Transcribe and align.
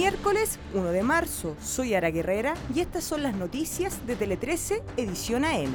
Miércoles 0.00 0.58
1 0.72 0.92
de 0.92 1.02
marzo, 1.02 1.54
soy 1.62 1.92
Ara 1.92 2.10
Guerrera 2.10 2.54
y 2.74 2.80
estas 2.80 3.04
son 3.04 3.22
las 3.22 3.34
noticias 3.34 4.06
de 4.06 4.16
Tele 4.16 4.38
13, 4.38 4.82
edición 4.96 5.44
AM. 5.44 5.74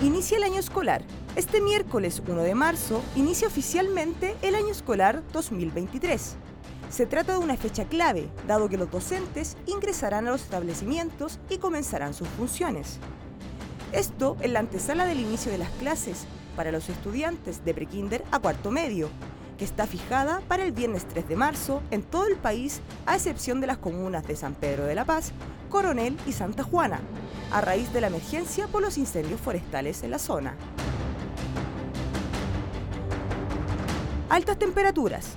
Inicia 0.00 0.36
el 0.36 0.44
año 0.44 0.60
escolar. 0.60 1.02
Este 1.34 1.60
miércoles 1.60 2.22
1 2.24 2.40
de 2.40 2.54
marzo 2.54 3.02
inicia 3.16 3.48
oficialmente 3.48 4.36
el 4.42 4.54
año 4.54 4.68
escolar 4.68 5.24
2023. 5.32 6.36
Se 6.88 7.06
trata 7.06 7.32
de 7.32 7.38
una 7.38 7.56
fecha 7.56 7.86
clave, 7.86 8.28
dado 8.46 8.68
que 8.68 8.78
los 8.78 8.88
docentes 8.88 9.56
ingresarán 9.66 10.28
a 10.28 10.30
los 10.30 10.42
establecimientos 10.42 11.40
y 11.50 11.58
comenzarán 11.58 12.14
sus 12.14 12.28
funciones. 12.28 13.00
Esto 13.90 14.36
en 14.40 14.52
la 14.52 14.60
antesala 14.60 15.04
del 15.04 15.18
inicio 15.18 15.50
de 15.50 15.58
las 15.58 15.70
clases 15.70 16.26
para 16.54 16.70
los 16.70 16.88
estudiantes 16.88 17.64
de 17.64 17.74
prekinder 17.74 18.22
a 18.30 18.38
cuarto 18.38 18.70
medio, 18.70 19.10
que 19.58 19.64
está 19.64 19.86
fijada 19.86 20.40
para 20.48 20.64
el 20.64 20.72
viernes 20.72 21.06
3 21.08 21.28
de 21.28 21.36
marzo 21.36 21.82
en 21.90 22.02
todo 22.02 22.26
el 22.26 22.36
país, 22.36 22.80
a 23.04 23.16
excepción 23.16 23.60
de 23.60 23.66
las 23.66 23.78
comunas 23.78 24.26
de 24.26 24.36
San 24.36 24.54
Pedro 24.54 24.84
de 24.84 24.94
la 24.94 25.04
Paz, 25.04 25.32
Coronel 25.68 26.16
y 26.26 26.32
Santa 26.32 26.62
Juana, 26.62 27.00
a 27.52 27.60
raíz 27.60 27.92
de 27.92 28.00
la 28.00 28.06
emergencia 28.06 28.68
por 28.68 28.80
los 28.80 28.96
incendios 28.96 29.40
forestales 29.40 30.02
en 30.04 30.12
la 30.12 30.18
zona. 30.18 30.54
Altas 34.30 34.58
temperaturas. 34.58 35.36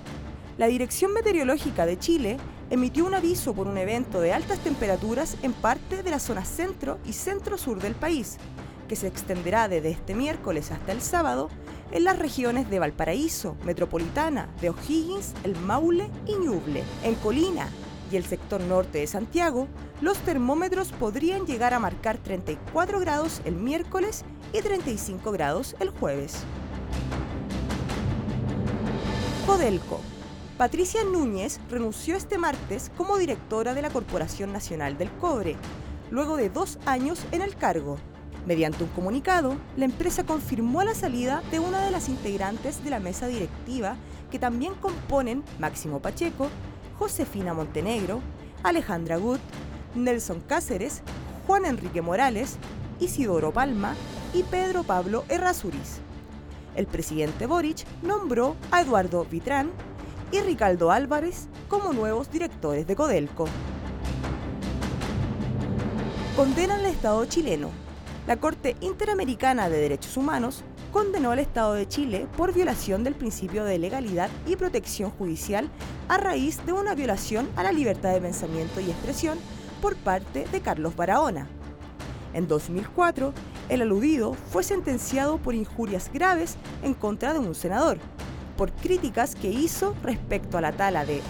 La 0.57 0.67
Dirección 0.67 1.13
Meteorológica 1.13 1.85
de 1.85 1.98
Chile 1.98 2.38
emitió 2.70 3.05
un 3.05 3.15
aviso 3.15 3.53
por 3.53 3.67
un 3.67 3.77
evento 3.77 4.21
de 4.21 4.34
altas 4.34 4.59
temperaturas 4.59 5.38
en 5.41 5.53
parte 5.53 6.03
de 6.03 6.12
la 6.12 6.20
zona 6.20 6.45
centro 6.45 6.99
y 7.05 7.13
centro-sur 7.13 7.81
del 7.81 7.95
país, 7.95 8.38
que 8.91 8.98
se 8.98 9.08
extenderá 9.08 9.70
desde 9.70 9.90
este 9.90 10.13
miércoles 10.13 10.70
hasta 10.70 10.91
el 10.91 11.02
sábado 11.02 11.49
en 11.94 12.04
las 12.04 12.20
regiones 12.20 12.70
de 12.70 12.77
Valparaíso, 12.77 13.55
Metropolitana, 13.63 14.49
de 14.60 14.70
O'Higgins, 14.70 15.34
El 15.46 15.55
Maule 15.55 16.10
y 16.26 16.35
Ñuble. 16.35 16.84
En 17.02 17.15
Colina 17.15 17.70
y 18.12 18.18
el 18.18 18.26
sector 18.26 18.60
norte 18.60 18.98
de 18.98 19.07
Santiago, 19.07 19.70
los 20.02 20.18
termómetros 20.18 20.91
podrían 20.91 21.46
llegar 21.46 21.74
a 21.74 21.80
marcar 21.80 22.18
34 22.18 22.99
grados 22.99 23.41
el 23.46 23.55
miércoles 23.55 24.26
y 24.52 24.60
35 24.60 25.32
grados 25.32 25.77
el 25.80 25.91
jueves. 25.91 26.43
Codelco. 29.46 30.02
Patricia 30.58 31.05
Núñez 31.05 31.62
renunció 31.70 32.18
este 32.18 32.37
martes 32.37 32.91
como 32.98 33.18
directora 33.18 33.74
de 33.74 33.84
la 33.84 33.90
Corporación 33.90 34.52
Nacional 34.52 34.98
del 34.98 35.10
Cobre, 35.13 35.55
luego 36.10 36.35
de 36.35 36.49
dos 36.49 36.77
años 36.85 37.24
en 37.32 37.41
el 37.41 37.55
cargo. 37.55 37.98
Mediante 38.45 38.84
un 38.84 38.89
comunicado, 38.89 39.55
la 39.77 39.85
empresa 39.85 40.23
confirmó 40.23 40.84
la 40.84 40.95
salida 40.95 41.43
de 41.51 41.59
una 41.59 41.85
de 41.85 41.91
las 41.91 42.09
integrantes 42.09 42.84
de 42.84 42.89
la 42.89 42.99
mesa 42.99 43.27
directiva 43.27 43.97
que 44.31 44.39
también 44.39 44.73
componen 44.75 45.43
Máximo 45.59 45.99
Pacheco, 45.99 46.49
Josefina 46.97 47.53
Montenegro, 47.53 48.19
Alejandra 48.63 49.17
Gut, 49.17 49.39
Nelson 49.93 50.41
Cáceres, 50.41 51.03
Juan 51.45 51.65
Enrique 51.65 52.01
Morales, 52.01 52.57
Isidoro 52.99 53.51
Palma 53.51 53.95
y 54.34 54.41
Pedro 54.43 54.84
Pablo 54.84 55.23
Errázuriz. 55.29 55.99
El 56.75 56.87
presidente 56.87 57.45
Boric 57.45 57.85
nombró 58.01 58.55
a 58.71 58.81
Eduardo 58.81 59.25
Vitrán 59.29 59.69
y 60.31 60.39
Ricardo 60.39 60.91
Álvarez 60.91 61.47
como 61.67 61.93
nuevos 61.93 62.31
directores 62.31 62.87
de 62.87 62.95
Codelco. 62.95 63.45
Condenan 66.35 66.79
al 66.79 66.85
Estado 66.88 67.25
chileno 67.25 67.69
la 68.28 68.38
Corte 68.38 68.75
Interamericana 68.81 69.69
de 69.69 69.80
Derechos 69.80 70.16
Humanos 70.16 70.64
condenó 70.91 71.31
al 71.31 71.40
Estado 71.40 71.74
de 71.74 71.88
Chile 71.88 72.28
por 72.38 72.53
violación 72.53 73.03
del 73.03 73.16
principio 73.16 73.64
de 73.64 73.80
legalidad 73.80 74.30
y 74.46 74.56
protección 74.56 75.09
judicial 75.12 75.69
a 76.08 76.18
raíz 76.18 76.64
de 76.66 76.74
una 76.74 76.94
violación 76.94 77.50
a 77.56 77.64
la 77.64 77.72
libertad 77.72 78.14
de 78.14 78.22
pensamiento 78.22 78.80
y 78.80 78.92
expresión 78.92 79.40
por 79.81 79.96
parte 79.96 80.46
de 80.52 80.62
Carlos 80.62 80.96
Barahona. 80.96 81.48
En 82.34 82.48
2004, 82.48 83.34
el 83.70 83.81
aludido 83.81 84.34
fue 84.34 84.64
sentenciado 84.64 85.38
por 85.38 85.56
injurias 85.56 86.12
graves 86.14 86.58
en 86.84 86.94
contra 86.94 87.34
de 87.34 87.40
un 87.40 87.56
senador, 87.56 87.98
por 88.56 88.72
críticas 88.72 89.36
que 89.36 89.50
hizo 89.50 89.96
respecto 90.04 90.58
a 90.58 90.62
la 90.62 90.72
tala 90.72 91.06
de 91.06 91.22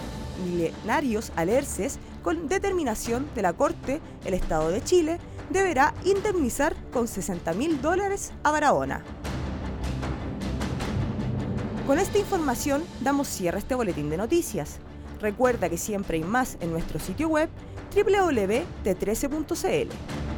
milenarios 0.44 1.32
alerces 1.36 1.98
con 2.22 2.48
determinación 2.48 3.28
de 3.34 3.42
la 3.42 3.52
Corte, 3.52 4.00
el 4.24 4.34
Estado 4.34 4.68
de 4.70 4.82
Chile, 4.82 5.18
deberá 5.50 5.94
indemnizar 6.04 6.74
con 6.92 7.08
60 7.08 7.52
mil 7.54 7.80
dólares 7.80 8.32
a 8.42 8.50
Barahona. 8.50 9.02
Con 11.86 11.98
esta 11.98 12.18
información 12.18 12.84
damos 13.00 13.28
cierre 13.28 13.56
a 13.56 13.60
este 13.60 13.74
boletín 13.74 14.08
de 14.08 14.16
noticias. 14.16 14.78
Recuerda 15.20 15.68
que 15.68 15.78
siempre 15.78 16.18
hay 16.18 16.24
más 16.24 16.56
en 16.60 16.70
nuestro 16.70 16.98
sitio 16.98 17.28
web 17.28 17.48
www.t13.cl. 17.94 20.31